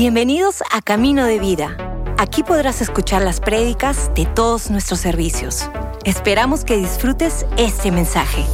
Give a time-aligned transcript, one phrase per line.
[0.00, 1.76] Bienvenidos a Camino de Vida.
[2.16, 5.68] Aquí podrás escuchar las prédicas de todos nuestros servicios.
[6.06, 8.46] Esperamos que disfrutes este mensaje.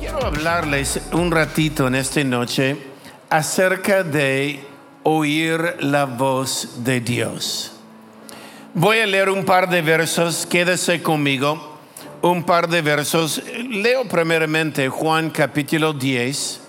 [0.00, 2.76] Quiero hablarles un ratito en esta noche
[3.30, 4.62] acerca de
[5.02, 7.72] oír la voz de Dios.
[8.74, 11.75] Voy a leer un par de versos, quédese conmigo
[12.30, 13.42] un par de versos.
[13.68, 16.60] Leo primeramente Juan capítulo 10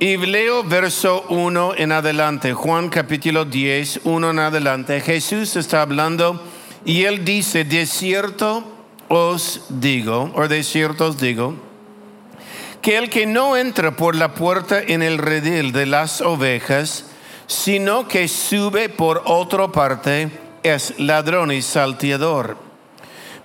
[0.00, 2.52] y leo verso 1 en adelante.
[2.52, 5.00] Juan capítulo 10, 1 en adelante.
[5.00, 6.42] Jesús está hablando
[6.84, 8.64] y él dice, de cierto
[9.08, 11.54] os digo, o de cierto os digo,
[12.82, 17.06] que el que no entra por la puerta en el redil de las ovejas,
[17.46, 20.30] sino que sube por otra parte,
[20.62, 22.67] es ladrón y salteador.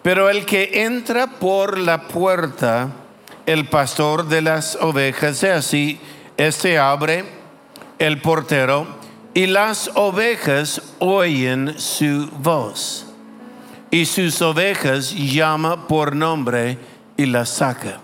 [0.04, 2.90] Pero el que entra por la puerta,
[3.46, 6.00] el pastor de las ovejas, es así,
[6.36, 7.24] este abre
[8.00, 8.86] el portero
[9.34, 13.08] y las ovejas oyen su voz.
[13.92, 16.78] Y sus ovejas llama por nombre
[17.16, 18.02] y las saca.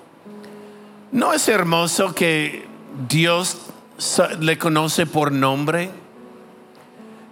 [1.11, 2.65] ¿No es hermoso que
[3.09, 3.57] Dios
[4.39, 5.89] le conoce por nombre?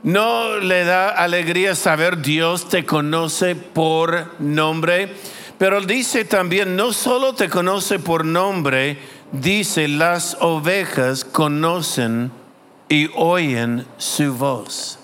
[0.04, 5.14] ¿No le da alegría saber Dios te conoce por nombre?
[5.58, 9.00] Pero dice también, no solo te conoce por nombre,
[9.32, 12.32] dice, las ovejas conocen
[12.90, 15.00] y oyen su voz.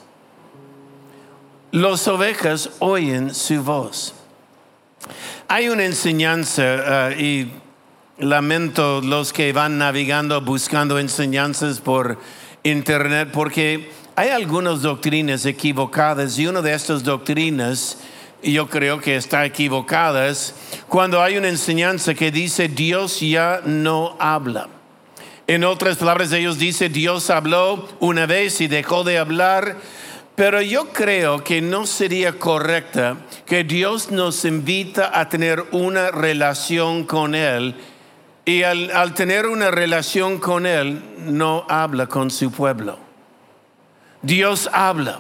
[1.72, 4.14] Las ovejas oyen su voz.
[5.48, 7.52] Hay una enseñanza uh, y
[8.20, 12.20] lamento los que van navegando buscando enseñanzas por
[12.64, 17.98] internet porque hay algunas doctrinas equivocadas y una de estas doctrinas
[18.44, 20.54] yo creo que está equivocada es
[20.88, 24.68] cuando hay una enseñanza que dice Dios ya no habla.
[25.48, 29.78] En otras palabras, ellos dicen Dios habló una vez y dejó de hablar,
[30.36, 37.06] pero yo creo que no sería correcta que Dios nos invita a tener una relación
[37.06, 37.76] con Él
[38.46, 43.03] y al tener una relación con Él no habla con su pueblo.
[44.24, 45.20] Dios habla.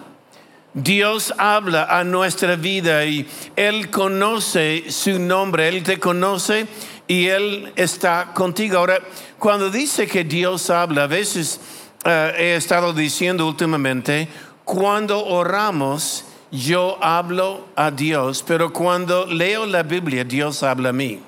[0.73, 6.65] Dios habla a nuestra vida y Él conoce su nombre, Él te conoce
[7.07, 8.79] y Él está contigo.
[8.79, 8.99] Ahora,
[9.37, 11.59] cuando dice que Dios habla, a veces
[12.05, 14.27] eh, he estado diciendo últimamente,
[14.63, 21.19] cuando oramos, yo hablo a Dios, pero cuando leo la Biblia, Dios habla a mí.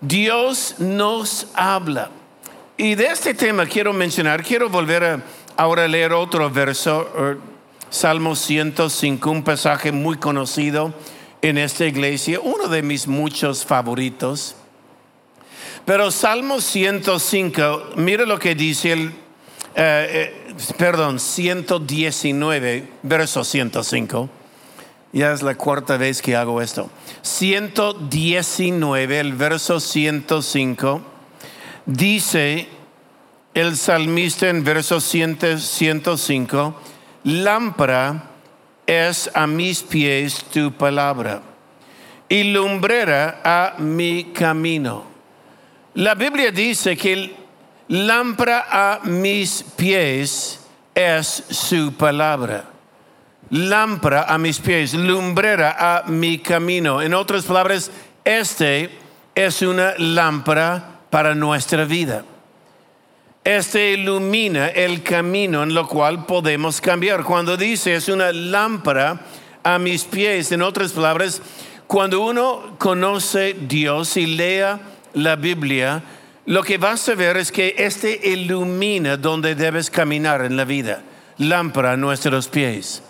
[0.00, 2.10] Dios nos habla.
[2.78, 5.22] Y de este tema quiero mencionar, quiero volver a
[5.58, 7.38] Ahora leer otro verso, er,
[7.88, 10.92] Salmo 105, un pasaje muy conocido
[11.40, 14.54] en esta iglesia, uno de mis muchos favoritos.
[15.86, 19.08] Pero Salmo 105, mire lo que dice el,
[19.74, 24.28] eh, eh, perdón, 119, verso 105.
[25.14, 26.90] Ya es la cuarta vez que hago esto.
[27.22, 31.00] 119, el verso 105,
[31.86, 32.68] dice,
[33.56, 36.74] el salmista en verso 105,
[37.24, 38.24] lámpara
[38.86, 41.40] es a mis pies tu palabra
[42.28, 45.04] y lumbrera a mi camino.
[45.94, 47.34] La Biblia dice que
[47.88, 50.60] lámpara a mis pies
[50.94, 52.62] es su palabra.
[53.48, 57.00] Lámpara a mis pies, lumbrera a mi camino.
[57.00, 57.90] En otras palabras,
[58.22, 58.90] este
[59.34, 62.22] es una lámpara para nuestra vida.
[63.46, 67.22] Este ilumina el camino en lo cual podemos cambiar.
[67.22, 69.20] Cuando dice es una lámpara
[69.62, 71.40] a mis pies, en otras palabras,
[71.86, 74.80] cuando uno conoce Dios y lea
[75.14, 76.02] la Biblia,
[76.46, 81.04] lo que vas a ver es que este ilumina donde debes caminar en la vida.
[81.38, 83.00] Lámpara a nuestros pies.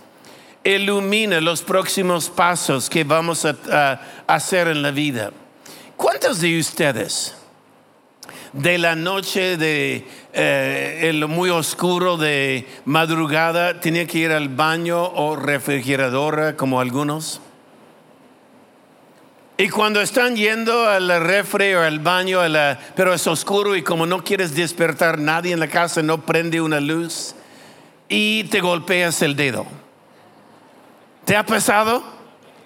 [0.65, 5.31] Ilumina los próximos pasos que vamos a, a hacer en la vida.
[5.97, 7.35] ¿Cuántos de ustedes?
[8.53, 15.03] De la noche de eh, el muy oscuro de madrugada tenía que ir al baño
[15.03, 17.41] o refrigeradora como algunos.
[19.59, 22.41] Y cuando están yendo al refri o al baño,
[22.95, 26.79] pero es oscuro y como no quieres despertar nadie en la casa, no prende una
[26.79, 27.35] luz
[28.09, 29.67] y te golpeas el dedo.
[31.25, 32.05] ¿Te ha pasado?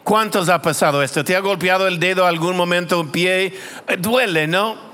[0.03, 1.23] ¿Cuántos ha pasado esto?
[1.23, 3.55] ¿Te ha golpeado el dedo algún momento, un pie?
[4.01, 4.90] Duele, ¿no?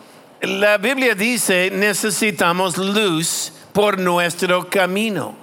[0.46, 5.34] La Biblia dice, necesitamos luz por nuestro camino.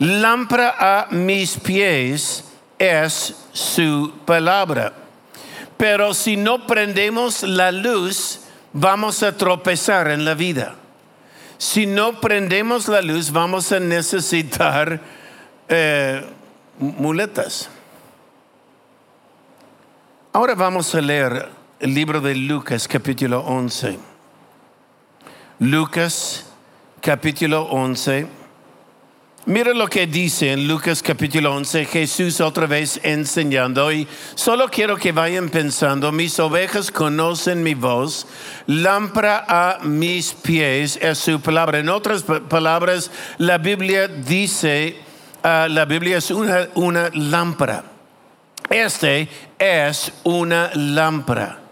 [0.00, 2.44] Lámpara a mis pies
[2.76, 4.92] es su palabra.
[5.76, 8.40] Pero si no prendemos la luz,
[8.72, 10.74] vamos a tropezar en la vida.
[11.56, 15.00] Si no prendemos la luz, vamos a necesitar
[15.68, 16.26] eh,
[16.78, 17.70] muletas.
[20.32, 23.98] Ahora vamos a leer el libro de Lucas capítulo 11.
[25.60, 26.44] Lucas
[27.00, 28.26] capítulo 11.
[29.46, 34.98] Mira lo que dice en Lucas capítulo 11, Jesús otra vez enseñando y solo quiero
[34.98, 38.26] que vayan pensando, mis ovejas conocen mi voz,
[38.66, 41.78] lámpara a mis pies es su palabra.
[41.78, 44.98] En otras palabras, la Biblia dice,
[45.42, 47.84] uh, la Biblia es una, una lámpara.
[48.68, 51.69] Este es una lámpara.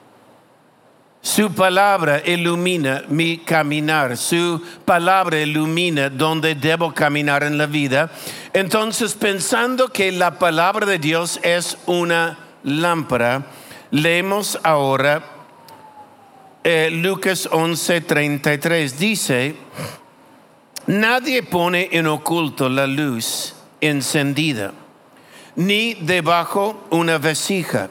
[1.20, 8.10] Su palabra ilumina mi caminar, su palabra ilumina donde debo caminar en la vida.
[8.52, 13.46] Entonces, pensando que la palabra de Dios es una lámpara,
[13.90, 15.24] leemos ahora
[16.62, 18.92] eh, Lucas 11:33.
[18.92, 19.56] Dice,
[20.86, 24.72] nadie pone en oculto la luz encendida,
[25.56, 27.88] ni debajo una vasija,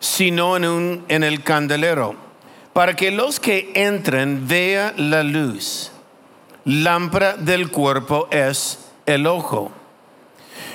[0.00, 2.29] sino en, un, en el candelero
[2.72, 5.92] para que los que entren vean la luz.
[6.64, 9.72] Lámpara del cuerpo es el ojo.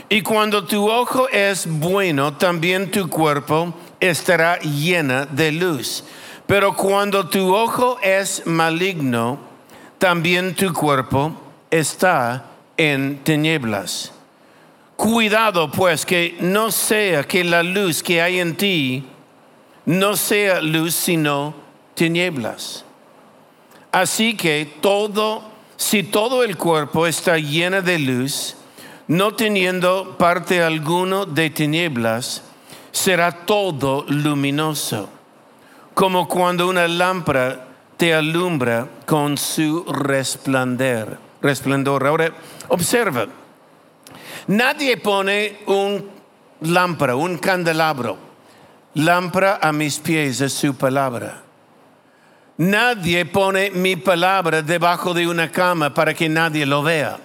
[0.10, 6.04] Y cuando tu ojo es bueno, también tu cuerpo estará llena de luz.
[6.46, 9.40] Pero cuando tu ojo es maligno,
[9.98, 11.34] también tu cuerpo
[11.72, 12.46] está
[12.78, 14.12] en tinieblas.
[14.96, 19.06] Cuidado pues que no sea que la luz que hay en ti
[19.86, 21.65] no sea luz sino
[23.92, 25.42] Así que todo,
[25.78, 28.56] si todo el cuerpo está lleno de luz,
[29.08, 32.44] no teniendo parte alguno de tinieblas,
[32.92, 35.10] será todo luminoso,
[35.94, 37.68] como cuando una lámpara
[37.98, 41.18] te alumbra con su resplandor.
[41.42, 42.06] resplandor.
[42.06, 42.34] Ahora,
[42.68, 43.28] observa,
[44.48, 46.10] nadie pone un
[46.62, 48.18] lámpara, un candelabro.
[48.96, 51.45] Lámpara a mis pies es su palabra.
[52.58, 57.20] Nadie pone mi palabra debajo de una cama para que nadie lo vea.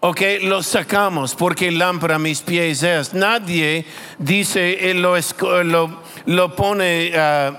[0.00, 3.14] Ok, lo sacamos porque lámpara mis pies es.
[3.14, 3.86] Nadie
[4.18, 5.16] dice, lo,
[5.64, 7.54] lo, lo pone uh,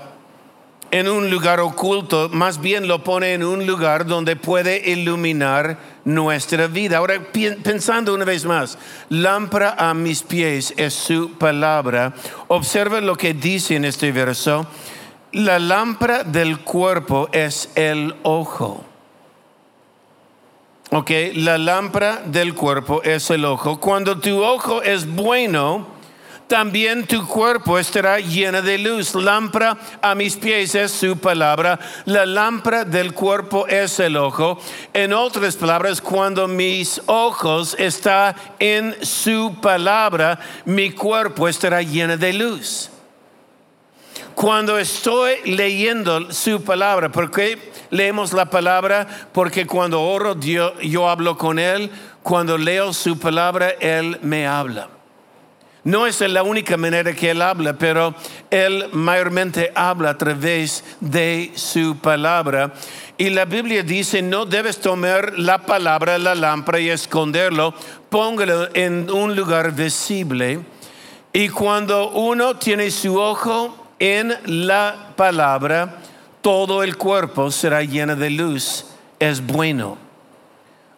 [0.90, 6.68] en un lugar oculto, más bien lo pone en un lugar donde puede iluminar nuestra
[6.68, 6.98] vida.
[6.98, 7.20] Ahora,
[7.62, 8.78] pensando una vez más,
[9.08, 12.14] lámpara a mis pies es su palabra.
[12.46, 14.64] Observa lo que dice en este verso
[15.32, 18.84] la lámpara del cuerpo es el ojo.
[20.90, 23.78] Ok, la lámpara del cuerpo es el ojo.
[23.78, 25.86] Cuando tu ojo es bueno,
[26.46, 29.14] también tu cuerpo estará llena de luz.
[29.14, 31.78] Lámpara a mis pies es su palabra.
[32.06, 34.58] La lámpara del cuerpo es el ojo.
[34.94, 42.32] En otras palabras, cuando mis ojos están en su palabra, mi cuerpo estará llena de
[42.32, 42.90] luz
[44.38, 47.58] cuando estoy leyendo su palabra, porque
[47.90, 49.04] leemos la palabra?
[49.32, 51.90] Porque cuando oro yo, hablo con Él,
[52.22, 54.90] cuando leo su palabra, Él me habla.
[55.82, 58.14] No es la única manera que Él habla, pero
[58.48, 62.72] Él mayormente habla a través de su palabra.
[63.16, 67.74] Y la Biblia dice, no debes tomar la palabra, la lámpara y esconderlo,
[68.08, 70.60] póngalo en un lugar visible.
[71.32, 75.98] Y cuando uno tiene su ojo en la palabra,
[76.40, 78.86] todo el cuerpo será lleno de luz.
[79.18, 79.98] Es bueno.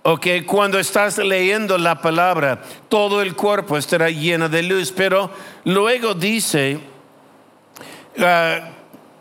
[0.02, 4.92] Ok, cuando estás leyendo la palabra, todo el cuerpo estará lleno de luz.
[4.92, 5.30] Pero
[5.64, 6.80] luego dice,
[8.18, 8.60] ah,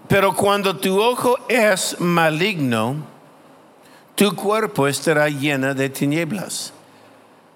[0.08, 2.96] pero cuando tu ojo es maligno,
[4.16, 6.74] tu cuerpo estará lleno de tinieblas.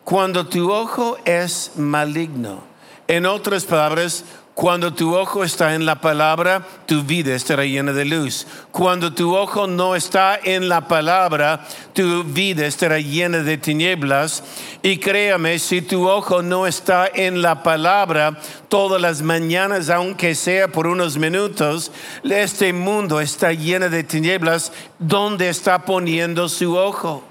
[0.03, 2.63] Cuando tu ojo es maligno,
[3.08, 8.06] en otras palabras, cuando tu ojo está en la palabra, tu vida estará llena de
[8.06, 8.46] luz.
[8.72, 14.44] Cuando tu ojo no está en la palabra, tu vida estará llena de tinieblas.
[14.84, 20.68] Y créame, si tu ojo no está en la palabra, todas las mañanas, aunque sea
[20.68, 21.92] por unos minutos,
[22.24, 24.72] este mundo está lleno de tinieblas.
[25.00, 27.24] ¿Dónde está poniendo su ojo?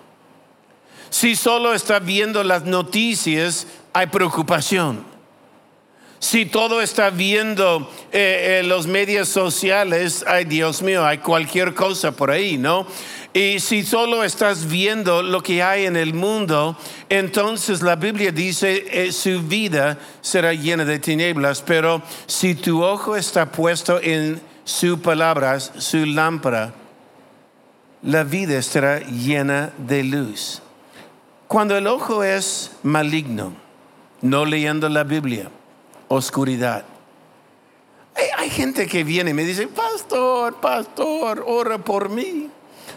[1.08, 5.11] Si solo está viendo las noticias, hay preocupación
[6.22, 12.12] si todo está viendo eh, eh, los medios sociales, ay Dios mío, hay cualquier cosa
[12.12, 12.86] por ahí, ¿no?
[13.34, 18.84] Y si solo estás viendo lo que hay en el mundo, entonces la Biblia dice
[18.88, 25.00] eh, su vida será llena de tinieblas, pero si tu ojo está puesto en su
[25.00, 26.72] palabra, su lámpara,
[28.00, 30.62] la vida estará llena de luz.
[31.48, 33.54] Cuando el ojo es maligno,
[34.20, 35.50] no leyendo la Biblia,
[36.12, 36.84] oscuridad.
[38.36, 42.50] Hay, gente que viene y me dice, pastor, pastor, ora por mí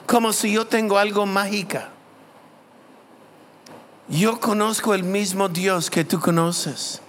[0.05, 1.89] como si yo tengo algo mágica.
[4.07, 7.01] Yo conozco el mismo Dios que tú conoces.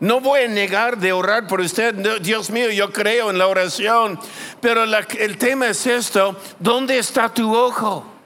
[0.00, 4.18] No voy a negar de orar por usted, Dios mío, yo creo en la oración,
[4.60, 8.17] pero el tema es esto, ¿dónde está tu ojo?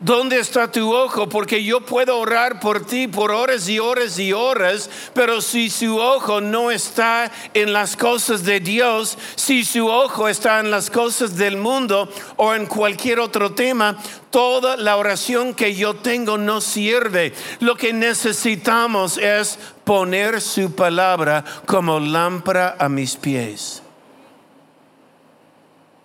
[0.00, 1.28] ¿Dónde está tu ojo?
[1.28, 5.98] Porque yo puedo orar por ti por horas y horas y horas, pero si su
[5.98, 11.36] ojo no está en las cosas de Dios, si su ojo está en las cosas
[11.36, 13.98] del mundo o en cualquier otro tema,
[14.30, 17.34] toda la oración que yo tengo no sirve.
[17.58, 23.82] Lo que necesitamos es poner su palabra como lámpara a mis pies.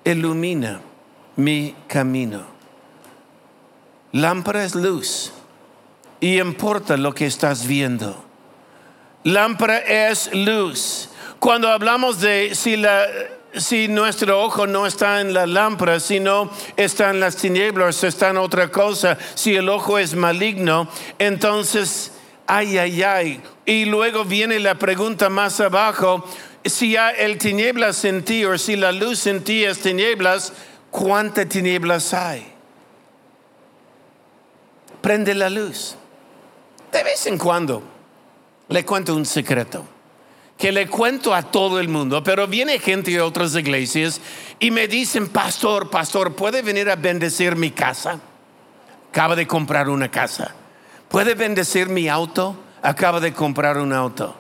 [0.04, 0.82] Ilumina
[1.38, 2.55] mi camino.
[4.16, 5.34] Lámpara es luz
[6.22, 8.24] y importa lo que estás viendo.
[9.26, 11.10] Lámpara es luz.
[11.38, 17.36] Cuando hablamos de si, nuestro ojo no está en la lámpara, sino está en las
[17.36, 20.88] tinieblas, está en otra cosa, si el ojo es maligno,
[21.20, 22.14] entonces,
[22.48, 23.42] ay, ay, ay.
[23.66, 26.24] Y luego viene la pregunta más abajo,
[26.64, 30.54] si el tinieblas en ti o si la luz en ti es tinieblas,
[30.90, 32.55] ¿cuántas tinieblas hay?
[35.06, 35.96] Prende la luz.
[36.92, 37.84] De vez en cuando
[38.70, 39.86] le cuento un secreto
[40.58, 44.20] que le cuento a todo el mundo, pero viene gente de otras iglesias
[44.60, 48.20] y me dicen, pastor, pastor, ¿puede venir a bendecir mi casa?
[49.12, 50.56] Acaba de comprar una casa.
[51.08, 52.56] ¿Puede bendecir mi auto?
[52.82, 54.36] Acaba de comprar un auto.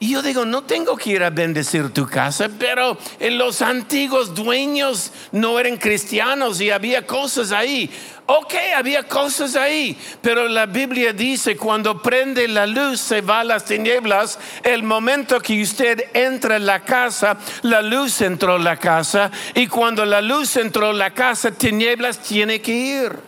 [0.00, 5.10] Y yo digo, no tengo que ir a bendecir tu casa, pero los antiguos dueños
[5.32, 7.90] no eran cristianos y había cosas ahí.
[8.26, 13.44] Ok, había cosas ahí, pero la Biblia dice, cuando prende la luz se va a
[13.44, 18.76] las tinieblas, el momento que usted entra en la casa, la luz entró en la
[18.76, 23.27] casa, y cuando la luz entró en la casa, tinieblas tiene que ir.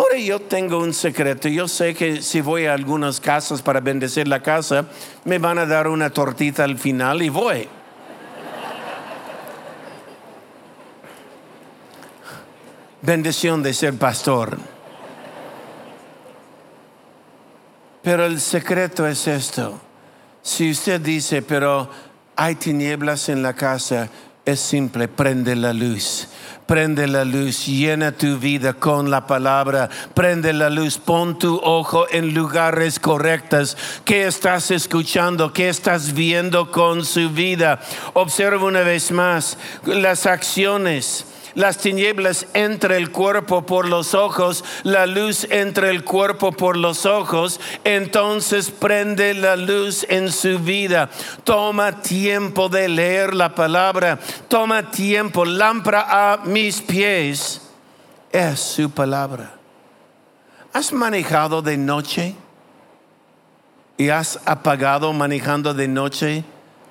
[0.00, 1.46] Ahora yo tengo un secreto.
[1.46, 4.86] Yo sé que si voy a algunas casas para bendecir la casa,
[5.26, 7.68] me van a dar una tortita al final y voy.
[13.02, 14.56] Bendición de ser pastor.
[18.02, 19.78] Pero el secreto es esto.
[20.40, 21.90] Si usted dice, pero
[22.36, 24.08] hay tinieblas en la casa,
[24.44, 26.28] es simple, prende la luz
[26.70, 32.06] prende la luz, llena tu vida con la palabra, prende la luz, pon tu ojo
[32.08, 33.76] en lugares correctos.
[34.04, 35.52] ¿Qué estás escuchando?
[35.52, 37.80] ¿Qué estás viendo con su vida?
[38.12, 45.06] Observa una vez más las acciones las tinieblas entre el cuerpo por los ojos, la
[45.06, 51.10] luz entre el cuerpo por los ojos, entonces prende la luz en su vida.
[51.44, 57.62] Toma tiempo de leer la palabra, toma tiempo, lámpara a mis pies,
[58.32, 59.54] es su palabra.
[60.72, 62.34] ¿Has manejado de noche?
[63.96, 66.44] ¿Y has apagado manejando de noche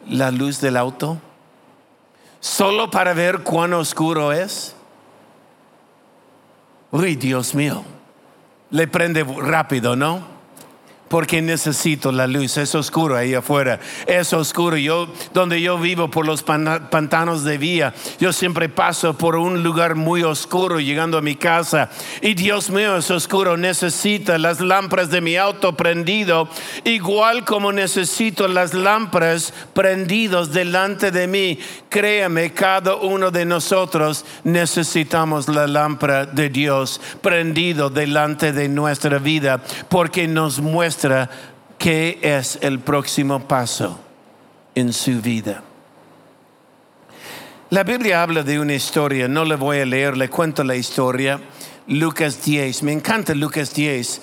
[0.07, 1.19] la luz del auto?
[2.39, 4.75] Solo para ver cuán oscuro es?
[6.91, 7.83] Uy, Dios mío,
[8.71, 10.38] le prende rápido, ¿no?
[11.09, 12.57] Porque necesito la luz.
[12.57, 14.77] Es oscuro ahí afuera, es oscuro.
[14.77, 19.95] Yo, donde yo vivo por los pantanos de vía, yo siempre paso por un lugar
[19.95, 21.89] muy oscuro llegando a mi casa.
[22.21, 23.57] Y Dios mío, es oscuro.
[23.57, 26.47] Necesito las lámparas de mi auto prendido,
[26.83, 31.59] igual como necesito las lámparas prendidos delante de mí.
[31.89, 39.61] Créame, cada uno de nosotros necesitamos la lámpara de Dios prendido delante de nuestra vida,
[39.89, 40.98] porque nos muestra
[41.77, 43.99] qué es el próximo paso
[44.75, 45.63] en su vida.
[47.69, 51.39] La Biblia habla de una historia, no le voy a leer, le cuento la historia.
[51.87, 54.21] Lucas 10, me encanta Lucas 10,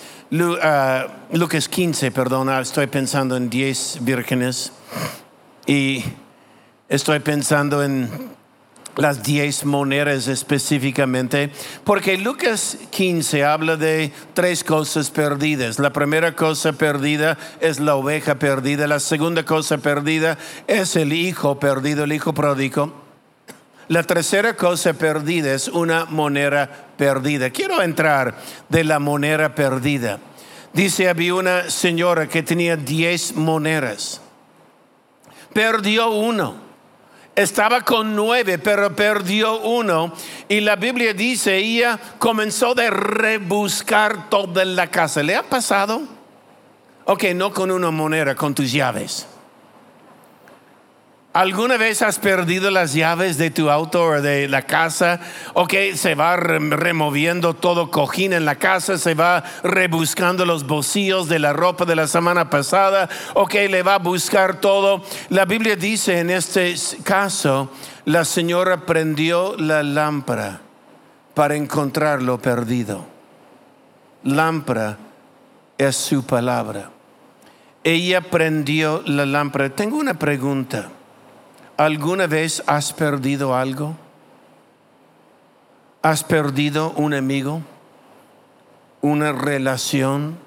[0.62, 4.73] ah, Lucas 15, perdona, estoy pensando en 10 vírgenes
[5.66, 6.04] y
[6.88, 8.09] estoy pensando en
[8.97, 11.50] las diez monedas específicamente,
[11.85, 15.79] porque Lucas 15 habla de tres cosas perdidas.
[15.79, 21.61] La primera cosa perdida es la oveja perdida, la segunda cosa perdida es el hijo
[21.61, 23.07] perdido, el hijo pródigo.
[23.88, 27.50] La tercera cosa perdida es una moneda perdida.
[27.50, 28.37] Quiero entrar
[28.69, 30.19] de la moneda perdida.
[30.73, 34.21] Dice, había una señora que tenía diez monedas.
[35.53, 36.66] Perdió uno.
[37.37, 40.12] Estaba con nueve, pero perdió uno.
[40.49, 45.23] Y la Biblia dice, ella comenzó a rebuscar toda la casa.
[45.23, 46.00] ¿Le ha pasado?
[47.05, 49.26] Ok, no con una moneda, con tus llaves.
[51.37, 55.21] ¿Alguna vez has perdido las llaves de tu auto o de la casa?
[55.52, 61.38] Ok, se va removiendo todo cojín en la casa, se va rebuscando los bolsillos de
[61.38, 63.11] la ropa de la semana pasada.
[63.35, 65.02] Ok, le va a buscar todo.
[65.28, 66.75] La Biblia dice en este
[67.05, 67.71] caso,
[68.07, 70.62] la señora prendió la lámpara
[71.35, 73.05] para encontrar lo perdido.
[74.23, 74.97] Lámpara
[75.76, 76.88] es su palabra.
[77.85, 79.69] Ella prendió la lámpara.
[79.69, 80.93] Tengo una pregunta.
[81.76, 83.97] ¿Alguna vez has perdido algo?
[86.00, 87.61] ¿Has perdido un amigo?
[89.02, 90.38] ¿Una relación?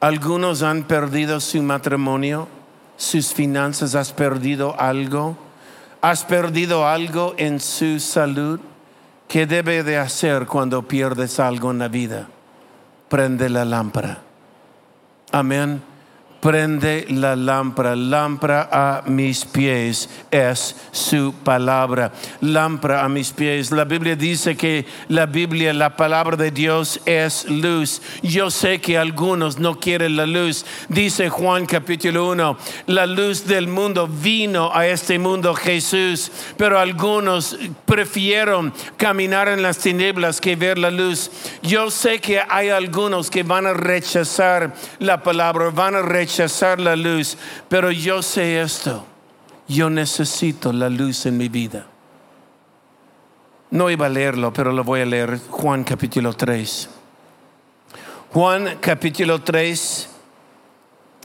[0.00, 2.48] Algunos han perdido su matrimonio,
[2.96, 5.36] sus finanzas, has perdido algo.
[6.00, 8.58] ¿Has perdido algo en su salud?
[9.28, 12.26] ¿Qué debe de hacer cuando pierdes algo en la vida?
[13.08, 14.18] Prende la lámpara.
[15.30, 15.91] Amén
[16.42, 17.94] prende la lámpara.
[17.94, 22.12] Lámpara a mis pies es su palabra.
[22.40, 23.70] Lámpara a mis pies.
[23.70, 28.02] La Biblia dice que la Biblia, la palabra de Dios es luz.
[28.22, 30.66] Yo sé que algunos no quieren la luz.
[30.88, 32.58] Dice Juan capítulo 1,
[32.88, 39.78] la luz del mundo vino a este mundo Jesús, pero algunos prefirieron caminar en las
[39.78, 41.30] tinieblas que ver la luz.
[41.62, 46.80] Yo sé que hay algunos que van a rechazar la palabra, van a rechazar rechazar
[46.80, 47.36] la luz,
[47.68, 49.04] pero yo sé esto,
[49.68, 51.86] yo necesito la luz en mi vida.
[53.70, 56.88] No iba a leerlo, pero lo voy a leer, Juan capítulo 3.
[58.32, 60.08] Juan capítulo 3,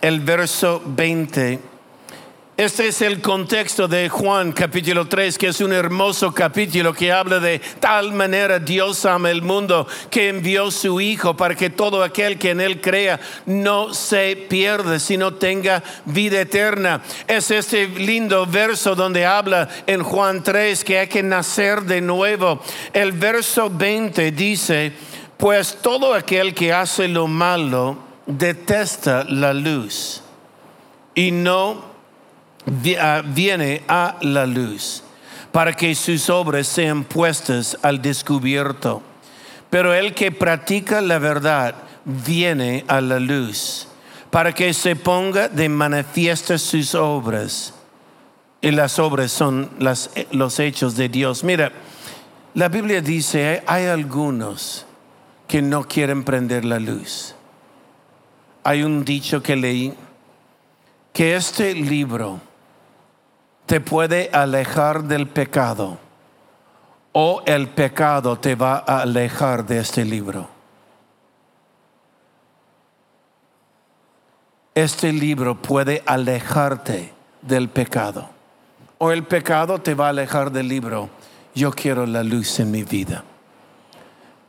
[0.01, 1.59] el verso 20
[2.57, 7.39] este es el contexto de Juan capítulo 3, que es un hermoso capítulo que habla
[7.39, 12.39] de tal manera Dios ama el mundo que envió su Hijo para que todo aquel
[12.39, 17.03] que en Él crea no se pierda, sino tenga vida eterna.
[17.27, 22.59] Es este lindo verso donde habla en Juan 3 que hay que nacer de nuevo.
[22.91, 24.93] El verso 20 dice,
[25.37, 30.23] pues todo aquel que hace lo malo detesta la luz
[31.13, 31.86] y no
[32.67, 35.03] viene a la luz
[35.51, 39.01] para que sus obras sean puestas al descubierto.
[39.69, 41.75] Pero el que practica la verdad
[42.05, 43.87] viene a la luz
[44.29, 47.73] para que se ponga de manifiesta sus obras.
[48.61, 49.69] Y las obras son
[50.31, 51.43] los hechos de Dios.
[51.43, 51.71] Mira,
[52.53, 54.85] la Biblia dice, hay algunos
[55.47, 57.35] que no quieren prender la luz.
[58.63, 59.93] Hay un dicho que leí,
[61.13, 62.41] que este libro
[63.67, 65.99] te puede alejar del pecado
[67.11, 70.47] o el pecado te va a alejar de este libro.
[74.73, 78.29] Este libro puede alejarte del pecado
[78.99, 81.09] o el pecado te va a alejar del libro.
[81.53, 83.25] Yo quiero la luz en mi vida.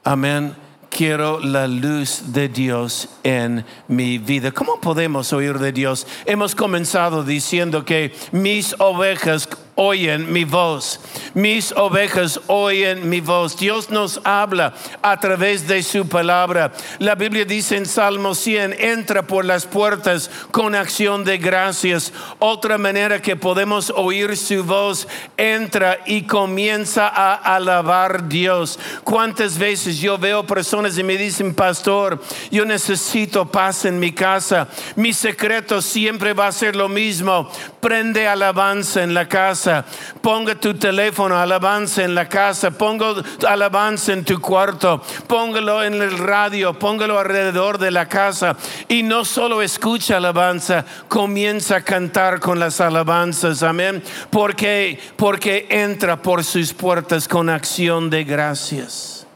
[0.04, 0.67] Amén
[0.98, 4.50] quiero la luz de Dios en mi vida.
[4.50, 6.08] ¿Cómo podemos oír de Dios?
[6.26, 9.48] Hemos comenzado diciendo que mis ovejas
[9.78, 10.98] oyen mi voz.
[11.34, 13.56] Mis ovejas oyen mi voz.
[13.56, 16.72] Dios nos habla a través de su palabra.
[16.98, 22.12] La Biblia dice en Salmo 100, entra por las puertas con acción de gracias.
[22.40, 28.80] Otra manera que podemos oír su voz, entra y comienza a alabar Dios.
[29.04, 34.66] ¿Cuántas veces yo veo personas y me dicen, pastor, yo necesito paz en mi casa.
[34.96, 37.48] Mi secreto siempre va a ser lo mismo.
[37.80, 39.67] Prende alabanza en la casa
[40.20, 42.70] Ponga tu teléfono, alabanza en la casa.
[42.70, 43.14] Ponga
[43.46, 45.02] alabanza en tu cuarto.
[45.26, 46.78] Póngalo en el radio.
[46.78, 48.56] Póngalo alrededor de la casa.
[48.88, 53.62] Y no solo escucha alabanza, comienza a cantar con las alabanzas.
[53.62, 54.02] Amén.
[54.30, 59.26] Porque, porque entra por sus puertas con acción de gracias.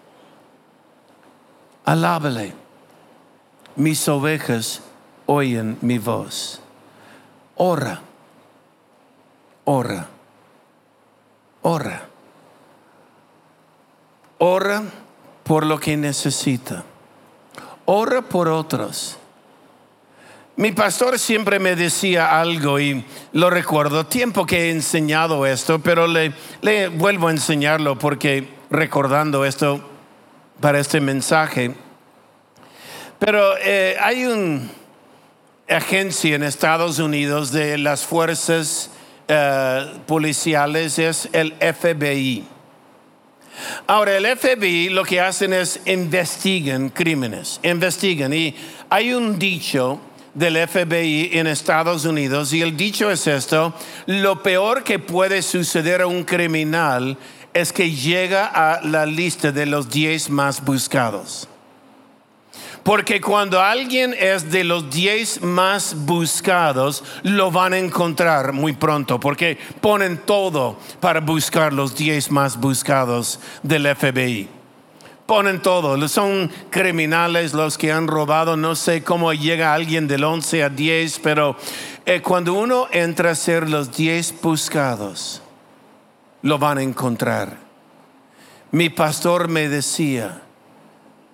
[1.84, 2.54] Alábale.
[3.76, 4.82] Mis ovejas
[5.26, 6.60] oyen mi voz.
[7.56, 8.00] Ora.
[9.64, 10.08] Ora.
[11.62, 12.08] Ora.
[14.38, 14.82] Ora
[15.44, 16.84] por lo que necesita.
[17.84, 19.18] Ora por otros.
[20.56, 26.06] Mi pastor siempre me decía algo y lo recuerdo, tiempo que he enseñado esto, pero
[26.06, 26.32] le,
[26.88, 29.80] vuelvo a enseñarlo porque recordando esto
[30.60, 31.74] para este mensaje.
[33.18, 34.68] Pero eh, hay una
[35.68, 38.90] agencia en Estados Unidos de las fuerzas
[39.28, 42.44] eh, policiales, es el FBI.
[43.86, 48.32] Ahora, el FBI lo que hacen es investigan crímenes, investigan.
[48.32, 48.54] Y
[48.88, 50.00] hay un dicho
[50.34, 53.74] del FBI en Estados Unidos y el dicho es esto,
[54.06, 57.18] lo peor que puede suceder a un criminal
[57.52, 61.48] es que llega a la lista de los 10 más buscados.
[62.82, 69.20] Porque cuando alguien es de los 10 más buscados, lo van a encontrar muy pronto,
[69.20, 74.48] porque ponen todo para buscar los 10 más buscados del FBI.
[75.26, 80.64] Ponen todo, son criminales los que han robado, no sé cómo llega alguien del 11
[80.64, 81.56] a 10, pero
[82.04, 85.40] eh, cuando uno entra a ser los 10 buscados,
[86.42, 87.58] lo van a encontrar.
[88.72, 90.41] Mi pastor me decía,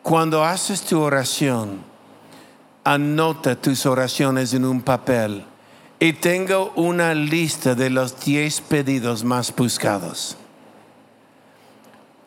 [0.03, 1.83] cuando haces tu oración,
[2.85, 5.45] anota tus oraciones en un papel
[6.01, 10.37] y tengo una lista de los 10 pedidos más buscados.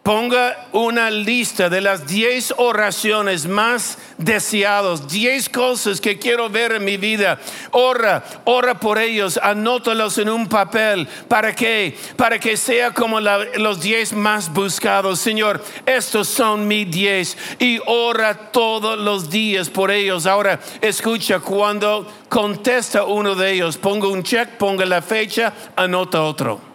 [0.03, 6.83] Ponga una lista de las 10 oraciones más deseadas, 10 cosas que quiero ver en
[6.83, 7.39] mi vida.
[7.69, 11.07] Ora, ora por ellos, anótalos en un papel.
[11.27, 11.95] ¿Para qué?
[12.15, 15.19] Para que sea como los 10 más buscados.
[15.19, 20.25] Señor, estos son mis 10 y ora todos los días por ellos.
[20.25, 26.70] Ahora, escucha, cuando contesta uno de ellos, ponga un check, ponga la fecha, anota otro.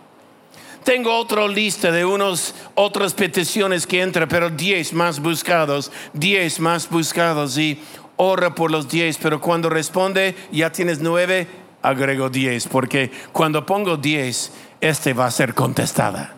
[0.86, 6.88] Tengo otra lista de unos otras peticiones que entra, pero 10 más buscados, 10 más
[6.88, 7.82] buscados y
[8.14, 11.48] ora por los 10, pero cuando responde ya tienes 9,
[11.82, 16.36] agrego 10, porque cuando pongo 10, este va a ser contestada.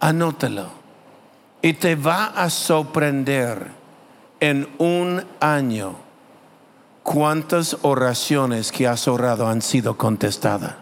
[0.00, 0.70] Anótalo
[1.60, 3.66] y te va a sorprender
[4.40, 5.96] en un año
[7.02, 10.81] cuántas oraciones que has orado han sido contestadas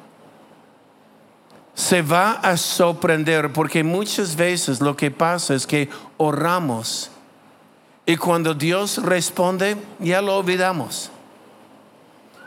[1.75, 7.11] se va a sorprender porque muchas veces lo que pasa es que oramos
[8.07, 11.11] y cuando Dios responde ya lo olvidamos.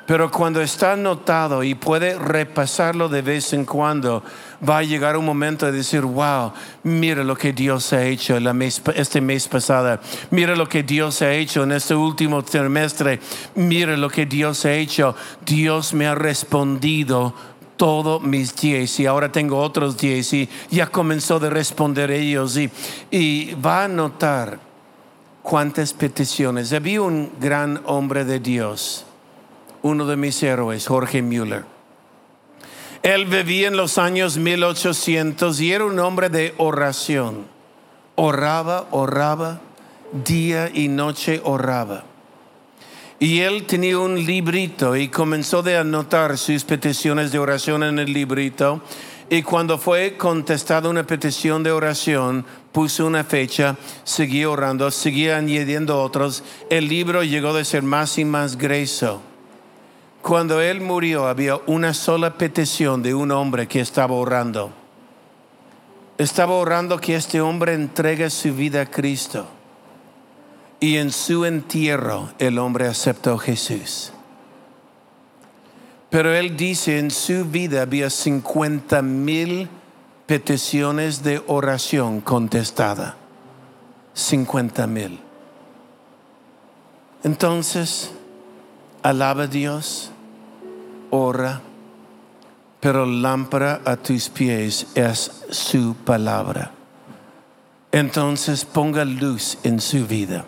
[0.06, 4.22] Pero cuando está anotado y puede repasarlo de vez en cuando,
[4.68, 6.52] va a llegar un momento de decir, wow,
[6.84, 8.38] mira lo que Dios ha hecho
[8.96, 13.22] este mes pasado, mira lo que Dios ha hecho en este último trimestre,
[13.56, 15.16] mira lo que Dios ha hecho.
[15.46, 17.34] Dios me ha respondido
[17.84, 22.72] todos mis diez y ahora tengo otros diez y ya comenzó de responder ellos y,
[23.12, 24.58] y va a notar
[25.42, 26.72] cuántas peticiones.
[26.72, 29.06] Había un gran hombre de Dios,
[29.82, 31.66] uno de mis héroes, Jorge Müller.
[33.02, 37.48] Él vivía en los años 1800 y era un hombre de oración.
[38.16, 39.60] Oraba, oraba,
[40.24, 42.06] día y noche oraba.
[43.24, 48.12] Y él tenía un librito y comenzó de anotar sus peticiones de oración en el
[48.12, 48.82] librito.
[49.30, 56.02] Y cuando fue contestada una petición de oración, puso una fecha, seguía orando, seguía añadiendo
[56.02, 56.44] otros.
[56.70, 59.22] El libro llegó a ser más y más grueso.
[60.22, 64.74] Cuando él murió había una sola petición de un hombre que estaba orando.
[66.18, 69.48] Estaba orando que este hombre entregue su vida a Cristo.
[70.84, 74.12] Y en su entierro el hombre aceptó a Jesús.
[76.10, 79.70] Pero él dice, en su vida había 50 mil
[80.26, 83.16] peticiones de oración contestada.
[84.14, 85.22] 50 mil.
[87.24, 88.12] Entonces,
[89.04, 90.12] alaba a Dios,
[91.12, 91.62] ora,
[92.82, 96.74] pero lámpara a tus pies es su palabra.
[97.94, 100.44] Entonces ponga luz en su vida.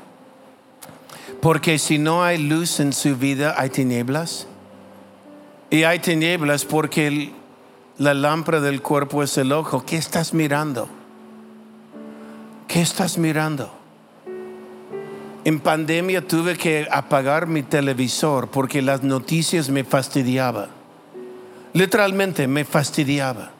[1.45, 4.47] Porque si no hay luz en su vida, hay tinieblas.
[5.69, 7.34] Y hay tinieblas porque
[7.99, 9.86] la lámpara del cuerpo es el ojo.
[9.86, 10.89] ¿Qué estás mirando?
[12.67, 13.71] ¿Qué estás mirando?
[15.43, 20.69] En pandemia tuve que apagar mi televisor porque las noticias me fastidiaban.
[21.73, 23.51] Literalmente me fastidiaba.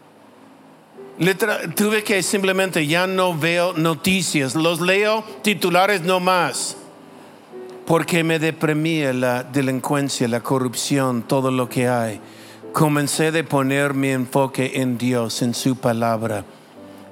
[1.76, 6.78] tuve que simplemente ya no veo noticias, los leo titulares no más
[7.86, 12.20] porque me deprimía la delincuencia, la corrupción, todo lo que hay.
[12.74, 16.44] Comencé de poner mi enfoque en Dios, en su palabra.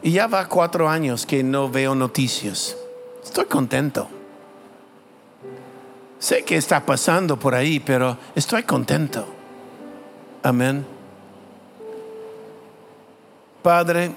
[0.01, 2.75] Y ya va cuatro años que no veo noticias.
[3.23, 4.09] Estoy contento.
[6.19, 9.25] Sé que está pasando por ahí, pero estoy contento.
[10.41, 10.85] Amén.
[13.61, 14.11] Padre,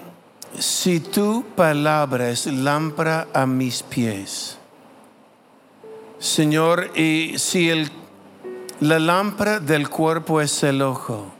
[0.58, 4.58] si tu palabra es lámpara a mis pies,
[6.18, 7.90] Señor, y si el,
[8.80, 11.32] la lámpara del cuerpo es el ojo,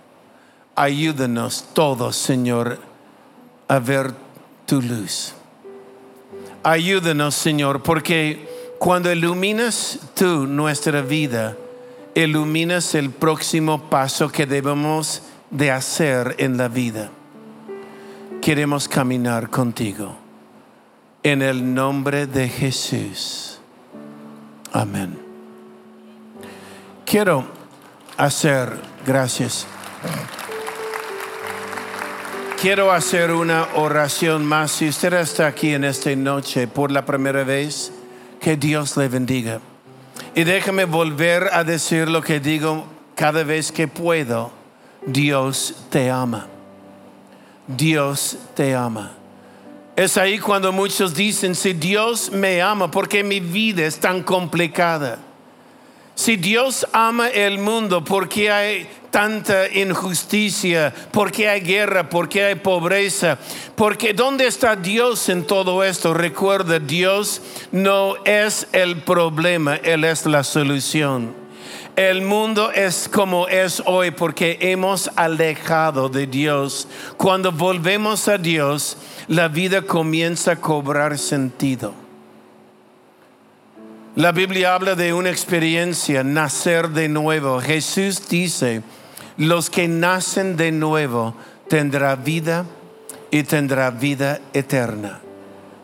[0.75, 2.79] ayúdanos todos, Señor,
[3.69, 4.13] a ver
[4.67, 5.35] tu luz.
[6.63, 11.57] Ayúdanos, Señor, porque cuando iluminas tú nuestra vida,
[12.15, 17.11] iluminas el próximo paso que debemos de hacer en la vida.
[18.43, 20.17] Queremos caminar contigo.
[21.23, 23.56] En el nombre de Jesús.
[24.73, 25.19] Amén.
[27.05, 27.45] Quiero
[28.17, 29.67] hacer, gracias.
[32.61, 34.73] Quiero hacer una oración más.
[34.73, 37.93] Si usted está aquí en esta noche por la primera vez,
[38.41, 39.61] que Dios le bendiga.
[40.35, 44.51] Y déjame volver a decir lo que digo cada vez que puedo.
[45.07, 46.47] Dios te ama.
[47.67, 49.13] Dios te ama.
[49.97, 54.23] Es ahí cuando muchos dicen, si Dios me ama, ¿por qué mi vida es tan
[54.23, 55.19] complicada?
[56.15, 60.93] Si Dios ama el mundo, ¿por qué hay tanta injusticia?
[61.11, 62.11] ¿Por qué hay guerra?
[62.11, 63.39] ¿Por qué hay pobreza?
[63.75, 66.13] Porque ¿dónde está Dios en todo esto?
[66.13, 67.41] Recuerda, Dios
[67.73, 71.46] no es el problema, Él es la solución.
[71.97, 76.89] El mundo es como es hoy porque hemos alejado de Dios.
[77.17, 81.95] Cuando volvemos a Dios, la vida comienza a cobrar sentido.
[84.15, 87.61] La Biblia habla de una experiencia, nacer de nuevo.
[87.61, 88.83] Jesús dice,
[89.39, 91.35] los que nacen de nuevo
[91.67, 92.67] tendrá vida
[93.31, 95.21] y tendrá vida eterna.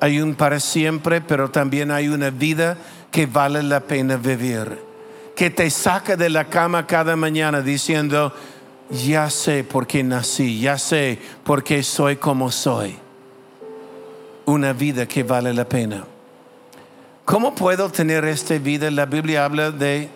[0.00, 2.76] Hay un para siempre, pero también hay una vida
[3.10, 4.91] que vale la pena vivir,
[5.34, 8.32] que te saca de la cama cada mañana diciendo,
[8.90, 12.96] ya sé por qué nací, ya sé por qué soy como soy.
[14.44, 16.04] Una vida que vale la pena.
[17.24, 18.90] ¿Cómo puedo tener esta vida?
[18.90, 20.08] La Biblia habla de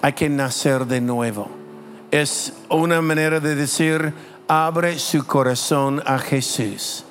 [0.00, 1.50] hay que nacer de nuevo.
[2.10, 4.12] Es una manera de decir,
[4.48, 7.04] abre su corazón a Jesús.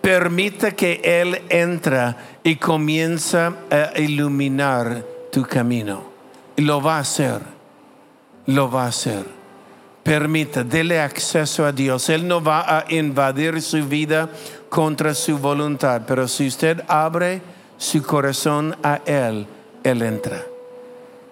[0.00, 6.09] Permita que Él entra y comienza a iluminar tu camino.
[6.60, 7.40] Lo va a hacer.
[8.46, 9.24] Lo va a hacer.
[10.02, 12.08] Permita, dele acceso a Dios.
[12.10, 14.28] Él no va a invadir su vida
[14.68, 17.40] contra su voluntad, pero si usted abre
[17.78, 19.46] su corazón a Él,
[19.82, 20.42] Él entra.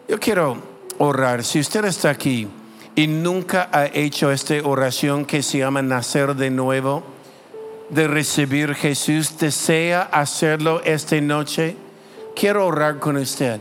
[0.08, 0.56] Yo quiero
[0.96, 1.44] orar.
[1.44, 2.48] Si usted está aquí
[2.94, 7.04] y nunca ha hecho esta oración que se llama nacer de nuevo,
[7.90, 11.76] de recibir Jesús, desea hacerlo esta noche,
[12.34, 13.60] quiero orar con usted.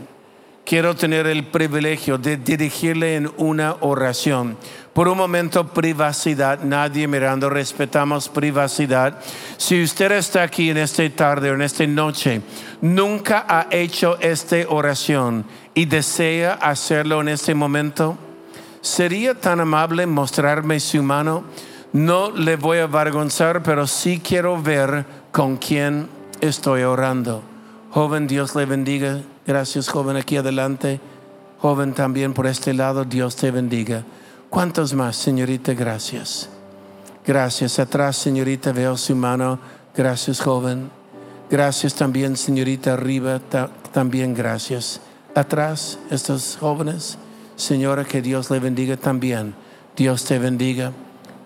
[0.68, 4.58] Quiero tener el privilegio de dirigirle en una oración.
[4.92, 9.18] Por un momento, privacidad, nadie mirando, respetamos privacidad.
[9.56, 12.42] Si usted está aquí en esta tarde o en esta noche,
[12.82, 18.18] nunca ha hecho esta oración y desea hacerlo en este momento,
[18.82, 21.44] ¿sería tan amable mostrarme su mano?
[21.94, 26.10] No le voy a avergonzar, pero sí quiero ver con quién
[26.42, 27.42] estoy orando.
[27.88, 29.22] Joven, Dios le bendiga.
[29.48, 31.00] Gracias, joven, aquí adelante.
[31.62, 34.04] Joven también por este lado, Dios te bendiga.
[34.50, 35.72] ¿Cuántos más, señorita?
[35.72, 36.50] Gracias.
[37.26, 37.78] Gracias.
[37.78, 39.58] Atrás, señorita, veo su mano.
[39.96, 40.90] Gracias, joven.
[41.50, 42.92] Gracias también, señorita.
[42.92, 43.40] Arriba,
[43.90, 45.00] también gracias.
[45.34, 47.16] Atrás, estos jóvenes.
[47.56, 49.54] Señora, que Dios le bendiga también.
[49.96, 50.92] Dios te bendiga.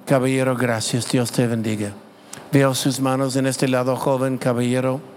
[0.07, 1.09] Caballero, gracias.
[1.09, 1.93] Dios te bendiga.
[2.51, 5.12] Veo sus manos en este lado, joven caballero.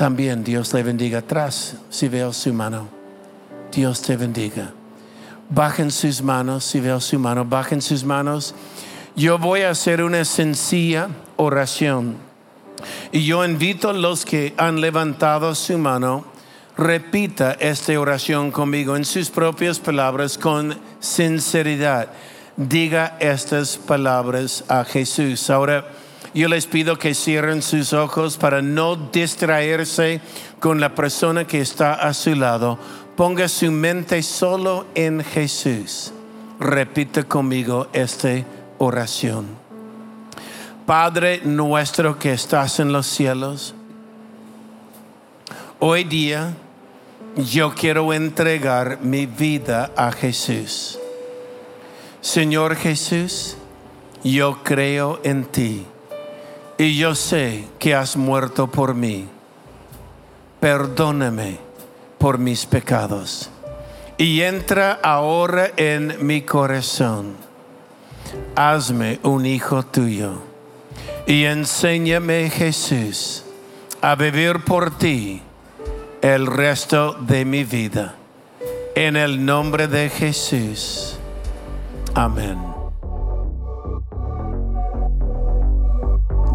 [0.00, 1.18] También Dios le bendiga.
[1.18, 2.88] Atrás, si veo su mano.
[3.70, 4.72] Dios te bendiga
[5.50, 8.54] bajen sus manos, si veo su mano, bajen sus manos.
[9.16, 12.16] Yo voy a hacer una sencilla oración.
[13.12, 16.24] Y yo invito a los que han levantado su mano,
[16.78, 22.08] repita esta oración conmigo en sus propias palabras con sinceridad.
[22.56, 25.50] Diga estas palabras a Jesús.
[25.50, 25.86] Ahora,
[26.34, 30.20] yo les pido que cierren sus ojos para no distraerse
[30.58, 32.78] con la persona que está a su lado
[33.20, 36.10] Ponga su mente solo en Jesús.
[36.58, 38.30] Repite conmigo esta
[38.78, 39.46] oración.
[40.86, 43.74] Padre nuestro que estás en los cielos,
[45.80, 46.54] hoy día
[47.36, 50.98] yo quiero entregar mi vida a Jesús.
[52.22, 53.58] Señor Jesús,
[54.24, 55.84] yo creo en ti
[56.80, 59.28] y yo sé que has muerto por mí.
[60.60, 61.58] Perdóname
[62.16, 63.50] por mis pecados.
[64.16, 67.36] y entra ahora en mi corazón.
[68.54, 70.42] Hazme un hijo tuyo
[71.26, 73.44] y enséñame, Jesús,
[74.02, 75.40] a vivir por ti
[76.20, 78.14] el resto de mi vida.
[78.94, 81.18] En el nombre de Jesús.
[82.14, 82.69] Amén.